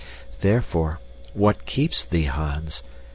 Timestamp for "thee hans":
2.03-2.81